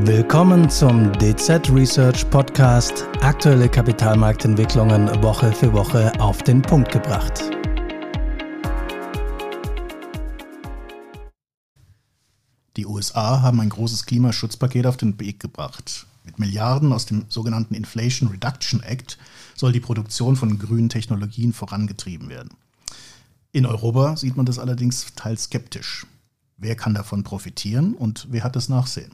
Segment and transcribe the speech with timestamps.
[0.00, 3.06] Willkommen zum DZ Research Podcast.
[3.20, 7.42] Aktuelle Kapitalmarktentwicklungen Woche für Woche auf den Punkt gebracht.
[12.78, 16.06] Die USA haben ein großes Klimaschutzpaket auf den Weg gebracht.
[16.24, 19.18] Mit Milliarden aus dem sogenannten Inflation Reduction Act
[19.54, 22.56] soll die Produktion von grünen Technologien vorangetrieben werden.
[23.52, 26.06] In Europa sieht man das allerdings teils skeptisch.
[26.56, 29.12] Wer kann davon profitieren und wer hat das Nachsehen?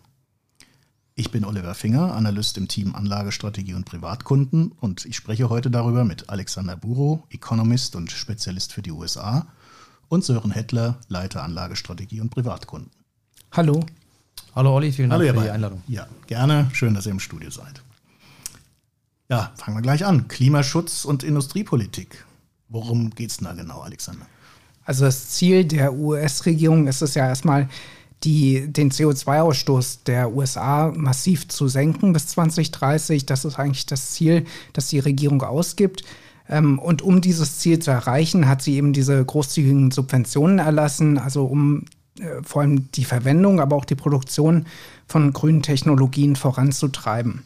[1.18, 6.04] Ich bin Oliver Finger, Analyst im Team Anlagestrategie und Privatkunden und ich spreche heute darüber
[6.04, 9.48] mit Alexander Buro, Economist und Spezialist für die USA
[10.09, 12.92] und Sören Hettler, Leiter Anlagestrategie und Privatkunden.
[13.50, 13.84] Hallo.
[14.54, 15.82] Hallo Olli, vielen Dank Hallo, für die die Einladung.
[15.88, 16.70] Ja, gerne.
[16.73, 17.82] Schön, dass ihr im Studio seid.
[19.28, 20.28] Ja, fangen wir gleich an.
[20.28, 22.26] Klimaschutz und Industriepolitik.
[22.68, 24.26] Worum geht es da genau, Alexander?
[24.84, 27.68] Also das Ziel der US-Regierung ist es ja erstmal,
[28.24, 33.26] die, den CO2-Ausstoß der USA massiv zu senken bis 2030.
[33.26, 36.02] Das ist eigentlich das Ziel, das die Regierung ausgibt.
[36.48, 41.45] Ähm, und um dieses Ziel zu erreichen, hat sie eben diese großzügigen Subventionen erlassen, also
[41.45, 41.84] um
[42.18, 44.66] äh, vor allem die Verwendung, aber auch die Produktion
[45.06, 47.43] von grünen Technologien voranzutreiben.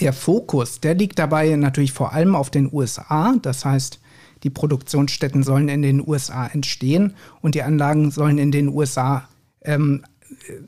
[0.00, 3.34] Der Fokus, der liegt dabei natürlich vor allem auf den USA.
[3.42, 4.00] Das heißt,
[4.42, 9.28] die Produktionsstätten sollen in den USA entstehen und die Anlagen sollen in den USA
[9.62, 10.02] ähm,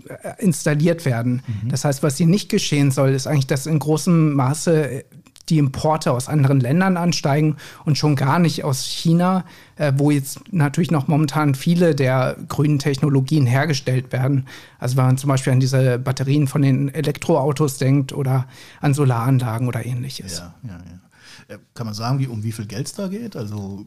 [0.08, 1.42] äh, installiert werden.
[1.46, 1.68] Mhm.
[1.68, 5.04] Das heißt, was hier nicht geschehen soll, ist eigentlich, dass in großem Maße
[5.48, 9.44] die Importe aus anderen Ländern ansteigen und schon gar nicht aus China,
[9.76, 14.46] äh, wo jetzt natürlich noch momentan viele der grünen Technologien hergestellt werden.
[14.78, 18.46] Also wenn man zum Beispiel an diese Batterien von den Elektroautos denkt oder
[18.80, 20.38] an Solaranlagen oder ähnliches.
[20.38, 21.54] Ja, ja, ja.
[21.54, 23.36] Äh, kann man sagen, wie, um wie viel Geld es da geht?
[23.36, 23.84] Also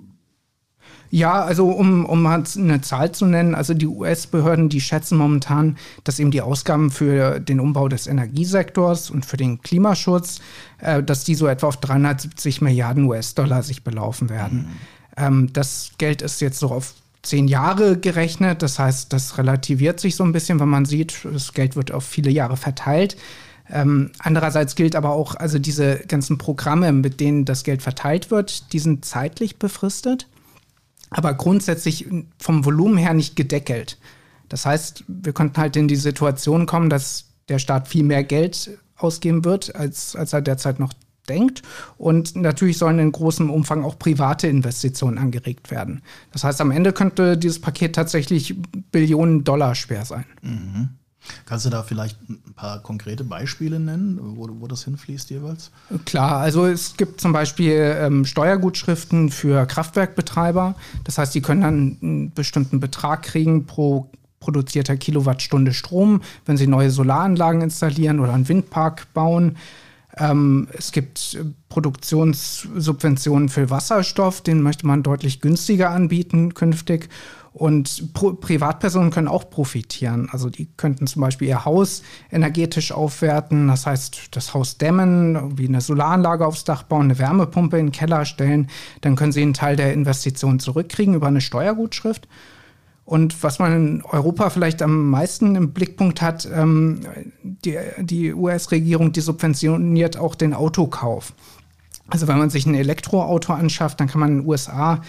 [1.15, 5.77] ja, also um, um mal eine Zahl zu nennen, also die US-Behörden, die schätzen momentan,
[6.03, 10.39] dass eben die Ausgaben für den Umbau des Energiesektors und für den Klimaschutz,
[10.79, 14.57] äh, dass die so etwa auf 370 Milliarden US-Dollar sich belaufen werden.
[14.57, 14.67] Mhm.
[15.17, 20.15] Ähm, das Geld ist jetzt so auf zehn Jahre gerechnet, das heißt, das relativiert sich
[20.15, 23.15] so ein bisschen, wenn man sieht, das Geld wird auf viele Jahre verteilt.
[23.71, 28.73] Ähm, andererseits gilt aber auch, also diese ganzen Programme, mit denen das Geld verteilt wird,
[28.73, 30.27] die sind zeitlich befristet
[31.09, 32.07] aber grundsätzlich
[32.37, 33.97] vom Volumen her nicht gedeckelt.
[34.49, 38.77] Das heißt, wir konnten halt in die Situation kommen, dass der Staat viel mehr Geld
[38.97, 40.93] ausgeben wird, als, als er derzeit noch
[41.27, 41.63] denkt.
[41.97, 46.01] Und natürlich sollen in großem Umfang auch private Investitionen angeregt werden.
[46.31, 48.55] Das heißt, am Ende könnte dieses Paket tatsächlich
[48.91, 50.25] Billionen Dollar schwer sein.
[50.41, 50.89] Mhm.
[51.45, 55.71] Kannst du da vielleicht ein paar konkrete Beispiele nennen, wo, wo das hinfließt jeweils?
[56.05, 60.75] Klar, also es gibt zum Beispiel ähm, Steuergutschriften für Kraftwerkbetreiber.
[61.03, 64.09] Das heißt, die können dann einen bestimmten Betrag kriegen pro
[64.39, 69.57] produzierter Kilowattstunde Strom, wenn sie neue Solaranlagen installieren oder einen Windpark bauen.
[70.17, 71.37] Ähm, es gibt
[71.69, 77.09] Produktionssubventionen für Wasserstoff, den möchte man deutlich günstiger anbieten künftig.
[77.57, 80.27] Und Pro Privatpersonen können auch profitieren.
[80.29, 85.69] Also die könnten zum Beispiel ihr Haus energetisch aufwerten, das heißt das Haus dämmen, wie
[85.69, 88.67] eine Solaranlage aufs Dach bauen, eine Wärmepumpe in den Keller stellen.
[88.99, 92.27] Dann können sie einen Teil der Investition zurückkriegen über eine Steuergutschrift.
[93.05, 97.05] Und was man in Europa vielleicht am meisten im Blickpunkt hat, ähm,
[97.41, 101.31] die, die US-Regierung, die subventioniert auch den Autokauf.
[102.09, 104.99] Also wenn man sich ein Elektroauto anschafft, dann kann man in den USA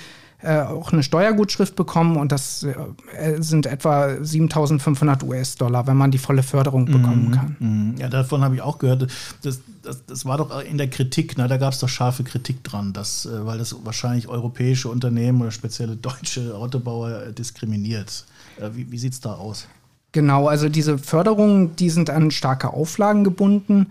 [0.47, 6.19] äh, auch eine Steuergutschrift bekommen und das äh, sind etwa 7500 US-Dollar, wenn man die
[6.19, 7.33] volle Förderung bekommen mhm.
[7.33, 7.57] kann.
[7.59, 7.95] Mhm.
[7.99, 9.09] Ja, davon habe ich auch gehört.
[9.43, 11.49] Das, das, das, war doch in der Kritik, ne?
[11.49, 15.51] da gab es doch scharfe Kritik dran, dass, äh, weil das wahrscheinlich europäische Unternehmen oder
[15.51, 18.25] spezielle deutsche Autobauer diskriminiert.
[18.73, 19.67] Wie, wie sieht es da aus?
[20.13, 23.89] Genau, also diese Förderungen, die sind an starke Auflagen gebunden.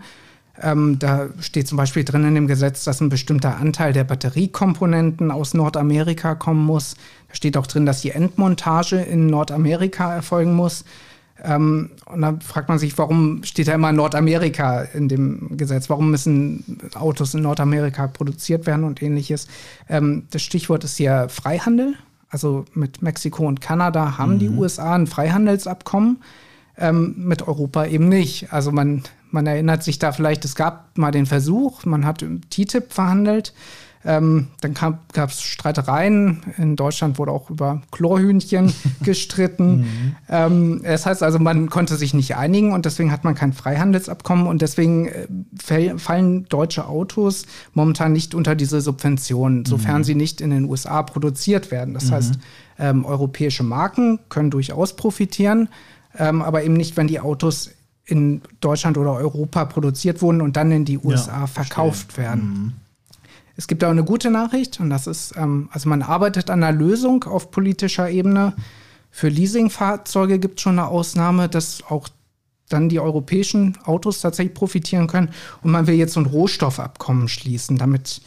[0.62, 5.30] Ähm, da steht zum Beispiel drin in dem Gesetz, dass ein bestimmter Anteil der Batteriekomponenten
[5.30, 6.94] aus Nordamerika kommen muss.
[7.28, 10.84] Da steht auch drin, dass die Endmontage in Nordamerika erfolgen muss.
[11.44, 15.90] Ähm, und dann fragt man sich, warum steht da immer Nordamerika in dem Gesetz?
[15.90, 19.46] Warum müssen Autos in Nordamerika produziert werden und ähnliches?
[19.88, 21.94] Ähm, das Stichwort ist hier Freihandel.
[22.28, 24.38] Also mit Mexiko und Kanada haben mhm.
[24.38, 26.22] die USA ein Freihandelsabkommen.
[26.78, 28.52] Ähm, mit Europa eben nicht.
[28.52, 32.92] Also man man erinnert sich da vielleicht, es gab mal den Versuch, man hat TTIP
[32.92, 33.52] verhandelt.
[34.06, 36.42] Ähm, dann gab es Streitereien.
[36.58, 39.78] In Deutschland wurde auch über Chlorhühnchen gestritten.
[39.78, 40.16] Mhm.
[40.28, 44.46] Ähm, das heißt also, man konnte sich nicht einigen und deswegen hat man kein Freihandelsabkommen
[44.46, 50.04] und deswegen äh, fallen deutsche Autos momentan nicht unter diese Subventionen, sofern mhm.
[50.04, 51.92] sie nicht in den USA produziert werden.
[51.92, 52.10] Das mhm.
[52.12, 52.38] heißt,
[52.78, 55.68] ähm, europäische Marken können durchaus profitieren,
[56.16, 57.70] ähm, aber eben nicht, wenn die Autos
[58.06, 62.24] in Deutschland oder Europa produziert wurden und dann in die USA ja, verkauft verstehe.
[62.24, 62.48] werden.
[62.48, 62.72] Mhm.
[63.56, 66.76] Es gibt auch eine gute Nachricht und das ist, ähm, also man arbeitet an einer
[66.76, 68.54] Lösung auf politischer Ebene.
[69.10, 72.08] Für Leasingfahrzeuge gibt es schon eine Ausnahme, dass auch
[72.68, 75.30] dann die europäischen Autos tatsächlich profitieren können.
[75.62, 78.20] Und man will jetzt so ein Rohstoffabkommen schließen, damit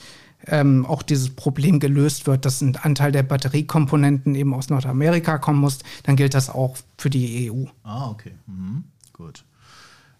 [0.47, 5.59] ähm, auch dieses Problem gelöst wird, dass ein Anteil der Batteriekomponenten eben aus Nordamerika kommen
[5.59, 5.79] muss.
[6.03, 7.65] Dann gilt das auch für die EU.
[7.83, 8.31] Ah, okay.
[8.47, 8.85] Mhm.
[9.13, 9.43] Gut.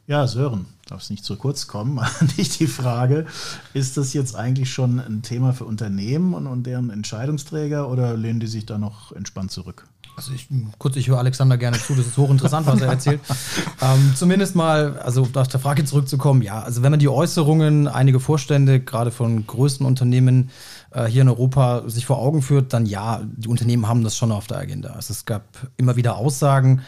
[0.10, 2.04] Ja, Sören, darf es nicht zu kurz kommen.
[2.38, 3.28] nicht die Frage,
[3.76, 8.40] ist das jetzt eigentlich schon ein Thema für Unternehmen und, und deren Entscheidungsträger oder lehnen
[8.40, 9.86] die sich da noch entspannt zurück?
[10.18, 10.48] Also ich,
[10.80, 13.22] kurz, ich höre Alexander gerne zu, das ist hochinteressant, was er erzählt.
[13.82, 18.20] ähm, zumindest mal, also auf der Frage zurückzukommen, ja, also wenn man die Äußerungen einige
[18.20, 20.50] Vorstände, gerade von größten Unternehmen
[20.90, 24.32] äh, hier in Europa, sich vor Augen führt, dann ja, die Unternehmen haben das schon
[24.32, 24.90] auf der Agenda.
[24.90, 25.44] Also es gab
[25.78, 26.82] immer wieder Aussagen,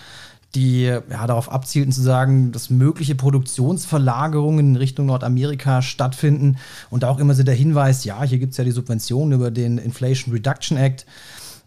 [0.56, 6.57] die ja, darauf abzielten zu sagen, dass mögliche Produktionsverlagerungen in Richtung Nordamerika stattfinden.
[6.89, 9.77] Und auch immer so der Hinweis, ja, hier gibt es ja die Subventionen über den
[9.77, 11.06] Inflation Reduction Act.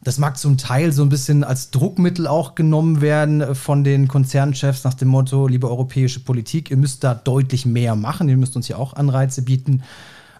[0.02, 4.84] Das mag zum Teil so ein bisschen als Druckmittel auch genommen werden von den Konzernchefs
[4.84, 8.66] nach dem Motto, liebe europäische Politik, ihr müsst da deutlich mehr machen, ihr müsst uns
[8.66, 9.82] hier auch Anreize bieten.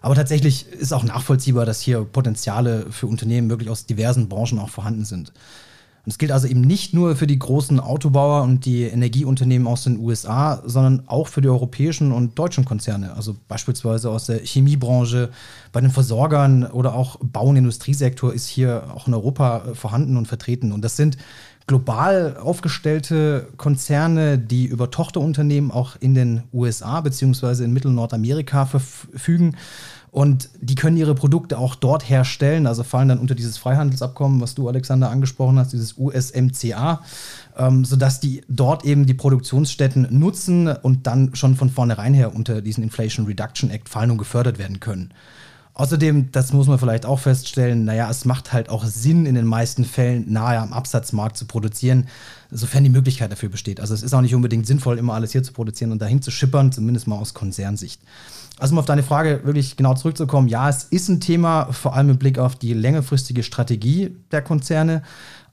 [0.03, 4.69] Aber tatsächlich ist auch nachvollziehbar, dass hier Potenziale für Unternehmen wirklich aus diversen Branchen auch
[4.69, 5.33] vorhanden sind.
[6.05, 9.85] Und es gilt also eben nicht nur für die großen Autobauer und die Energieunternehmen aus
[9.85, 13.15] den USA, sondern auch für die europäischen und deutschen Konzerne.
[13.15, 15.31] Also beispielsweise aus der Chemiebranche,
[15.71, 20.15] bei den Versorgern oder auch Bau- und Industriesektor ist hier auch in Europa äh, vorhanden
[20.15, 20.71] und vertreten.
[20.71, 21.17] Und das sind
[21.67, 27.63] global aufgestellte Konzerne, die über Tochterunternehmen auch in den USA bzw.
[27.63, 29.55] in Mittel- und Nordamerika verfügen.
[30.11, 34.55] Und die können ihre Produkte auch dort herstellen, also fallen dann unter dieses Freihandelsabkommen, was
[34.55, 37.01] du, Alexander, angesprochen hast, dieses USMCA,
[37.57, 42.61] ähm, sodass die dort eben die Produktionsstätten nutzen und dann schon von vornherein her unter
[42.61, 45.11] diesen Inflation Reduction Act fallen und gefördert werden können.
[45.77, 49.45] Außerdem, das muss man vielleicht auch feststellen, naja, es macht halt auch Sinn, in den
[49.45, 52.07] meisten Fällen nahe am Absatzmarkt zu produzieren,
[52.49, 53.81] sofern die Möglichkeit dafür besteht.
[53.81, 56.31] Also es ist auch nicht unbedingt sinnvoll, immer alles hier zu produzieren und dahin zu
[56.31, 58.01] schippern, zumindest mal aus Konzernsicht.
[58.57, 62.07] Also um auf deine Frage wirklich genau zurückzukommen, ja, es ist ein Thema, vor allem
[62.07, 65.03] mit Blick auf die längerfristige Strategie der Konzerne,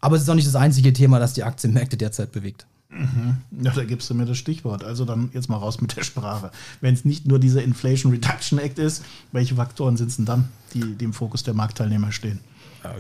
[0.01, 2.65] aber es ist auch nicht das einzige Thema, das die Aktienmärkte derzeit bewegt.
[2.93, 3.39] Mhm.
[3.63, 4.85] Ja, da gibst du mir das Stichwort.
[4.85, 6.51] Also dann jetzt mal raus mit der Sprache.
[6.81, 10.49] Wenn es nicht nur dieser Inflation Reduction Act ist, welche Faktoren sind es denn dann,
[10.75, 12.41] die, die im Fokus der Marktteilnehmer stehen?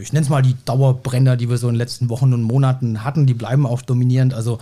[0.00, 3.03] Ich nenne es mal die Dauerbrenner, die wir so in den letzten Wochen und Monaten
[3.03, 3.26] hatten.
[3.26, 4.32] Die bleiben auch dominierend.
[4.32, 4.59] Also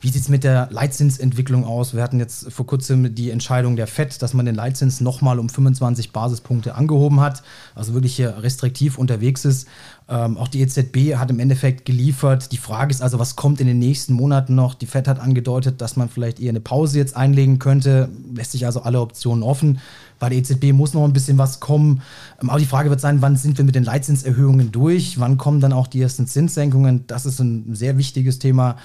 [0.00, 1.94] wie sieht es mit der Leitzinsentwicklung aus?
[1.94, 5.48] Wir hatten jetzt vor kurzem die Entscheidung der FED, dass man den Leitzins nochmal um
[5.48, 7.42] 25 Basispunkte angehoben hat,
[7.74, 9.66] also wirklich hier restriktiv unterwegs ist.
[10.06, 12.52] Ähm, auch die EZB hat im Endeffekt geliefert.
[12.52, 14.74] Die Frage ist also, was kommt in den nächsten Monaten noch?
[14.74, 18.10] Die FED hat angedeutet, dass man vielleicht eher eine Pause jetzt einlegen könnte.
[18.34, 19.80] Lässt sich also alle Optionen offen.
[20.24, 22.00] Bei der EZB muss noch ein bisschen was kommen.
[22.40, 25.20] Ähm, aber die Frage wird sein, wann sind wir mit den Leitzinserhöhungen durch?
[25.20, 27.06] Wann kommen dann auch die ersten Zinssenkungen?
[27.08, 28.76] Das ist ein sehr wichtiges Thema.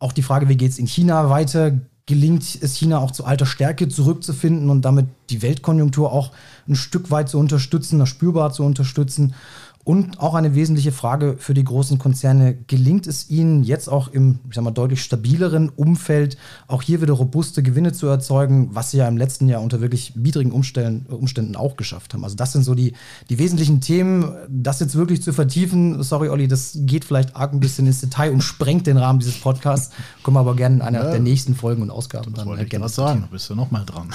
[0.00, 1.78] Auch die Frage, wie geht es in China weiter?
[2.06, 6.32] Gelingt es China auch zu alter Stärke zurückzufinden und damit die Weltkonjunktur auch
[6.66, 9.34] ein Stück weit zu unterstützen, spürbar zu unterstützen?
[9.82, 14.38] Und auch eine wesentliche Frage für die großen Konzerne, gelingt es ihnen jetzt auch im,
[14.48, 16.36] ich sag mal, deutlich stabileren Umfeld
[16.68, 20.12] auch hier wieder robuste Gewinne zu erzeugen, was sie ja im letzten Jahr unter wirklich
[20.16, 22.24] widrigen Umständen, auch geschafft haben.
[22.24, 22.92] Also das sind so die,
[23.30, 24.32] die wesentlichen Themen.
[24.50, 28.32] Das jetzt wirklich zu vertiefen, sorry Olli, das geht vielleicht arg ein bisschen ins Detail
[28.32, 29.94] und sprengt den Rahmen dieses Podcasts.
[30.22, 32.48] Kommen wir aber gerne in einer ja, der nächsten Folgen und Ausgaben das dann.
[32.48, 34.10] Wollte ich gerne was sagen, du bist ja nochmal dran.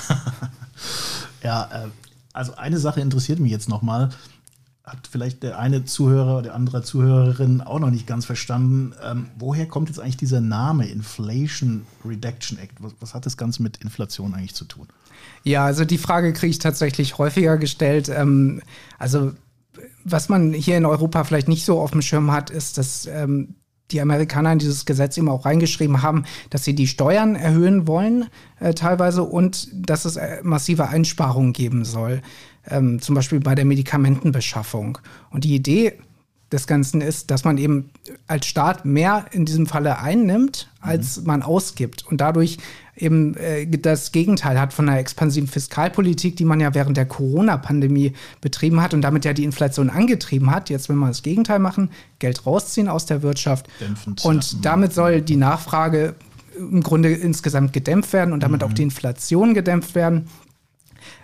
[1.43, 1.87] ja, äh,
[2.33, 4.07] also eine Sache interessiert mich jetzt nochmal.
[4.07, 4.15] mal
[4.85, 8.93] hat vielleicht der eine Zuhörer oder der andere Zuhörerin auch noch nicht ganz verstanden.
[9.03, 12.73] Ähm, woher kommt jetzt eigentlich dieser Name Inflation Reduction Act?
[12.79, 14.87] Was, was, hat das Ganze mit Inflation eigentlich zu tun?
[15.43, 18.09] Ja, also die Frage kriege ich tatsächlich häufiger gestellt.
[18.09, 18.61] Ähm,
[18.99, 19.33] also
[20.03, 23.55] was man hier in Europa vielleicht nicht so auf dem Schirm hat, ist, dass ähm,
[23.91, 28.25] die Amerikaner in dieses Gesetz eben auch reingeschrieben haben, dass sie die Steuern erhöhen wollen,
[28.59, 32.21] äh, teilweise, und dass es äh, massive Einsparungen geben soll
[32.69, 34.97] ähm, zum Beispiel bei der Medikamentenbeschaffung.
[35.29, 35.93] Und die Idee
[36.51, 37.89] des Ganzen ist, dass man eben
[38.27, 41.27] als Staat mehr in diesem Falle einnimmt, als mhm.
[41.27, 42.57] man ausgibt und dadurch
[42.95, 48.13] eben äh, das Gegenteil hat von einer expansiven Fiskalpolitik, die man ja während der Corona-Pandemie
[48.41, 50.69] betrieben hat und damit ja die Inflation angetrieben hat.
[50.69, 55.21] Jetzt will man das Gegenteil machen, Geld rausziehen aus der Wirtschaft Dämpfend, und damit soll
[55.21, 56.15] die Nachfrage
[56.57, 58.67] im Grunde insgesamt gedämpft werden und damit mhm.
[58.67, 60.27] auch die Inflation gedämpft werden.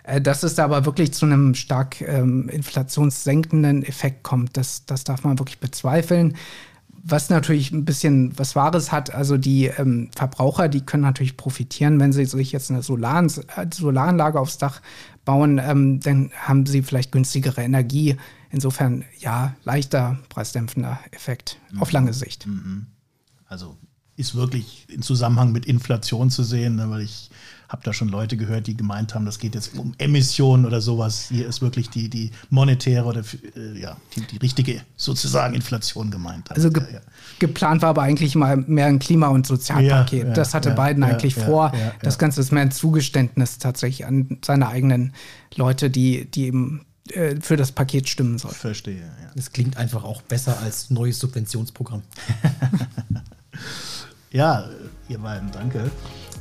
[0.03, 5.03] Äh, dass es da aber wirklich zu einem stark ähm, inflationssenkenden Effekt kommt, das, das
[5.03, 6.35] darf man wirklich bezweifeln.
[7.03, 11.99] was natürlich ein bisschen was Wahres hat, also die ähm, Verbraucher, die können natürlich profitieren,
[11.99, 14.81] wenn sie sich jetzt eine Solar äh, Solaranlage aufs Dach
[15.25, 18.17] bauen, ähm, dann haben sie vielleicht günstigere Energie.
[18.49, 21.81] Insofern ja, leichter preisdämpfender Effekt mhm.
[21.81, 22.47] auf lange Sicht.
[22.47, 22.87] Mhm.
[23.45, 23.77] Also
[24.17, 27.29] ist wirklich in Zusammenhang mit Inflation zu sehen, ne, weil ich
[27.71, 31.27] habe da schon Leute gehört, die gemeint haben, das geht jetzt um Emissionen oder sowas.
[31.29, 33.21] Hier ist wirklich die, die monetäre oder
[33.55, 36.51] äh, ja, die, die richtige sozusagen Inflation gemeint.
[36.51, 36.99] Also ge ja, ja.
[37.39, 40.27] geplant war aber eigentlich mal mehr ein Klima- und Sozialpaket.
[40.27, 41.71] Ja, das hatte Biden eigentlich vor.
[42.01, 45.13] Das Ganze ist mehr ein Zugeständnis tatsächlich an seine eigenen
[45.55, 48.53] Leute, die, die eben äh, für das Paket stimmen sollen.
[48.53, 49.31] Verstehe, ja.
[49.35, 52.01] Es klingt einfach auch besser als neues Subventionsprogramm.
[54.31, 54.65] ja,
[55.07, 55.89] ihr beiden, danke.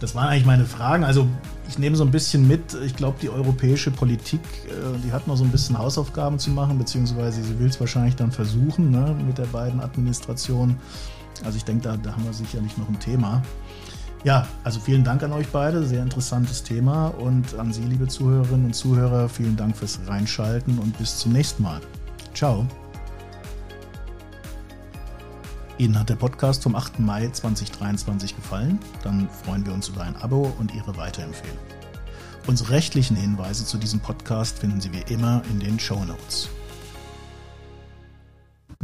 [0.01, 1.05] Das waren eigentlich meine Fragen.
[1.05, 1.29] Also
[1.69, 5.37] ich nehme so ein bisschen mit, ich glaube, die europäische Politik, äh, die hat noch
[5.37, 9.39] so ein bisschen Hausaufgaben zu machen, beziehungsweise sie will es wahrscheinlich dann versuchen ne, mit
[9.39, 10.77] der beiden Administration.
[11.45, 13.43] Also ich denke, da, da haben wir sicherlich noch ein Thema.
[14.25, 18.67] Ja, also vielen Dank an euch beide, sehr interessantes Thema und an Sie, liebe Zuhörerinnen
[18.67, 21.81] und Zuhörer, vielen Dank fürs Reinschalten und bis zum nächsten Mal.
[22.35, 22.67] Ciao.
[25.81, 27.01] Ihnen hat der Podcast vom 8.
[27.01, 28.79] Mai 2023 gefallen?
[29.03, 31.57] Dann freuen wir uns über ein Abo und Ihre Weiterempfehlung.
[32.47, 36.51] Unsere rechtlichen Hinweise zu diesem Podcast finden Sie wie immer in den Show Notes.